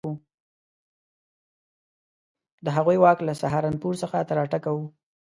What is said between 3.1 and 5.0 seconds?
له سهارنپور څخه تر اټک وو.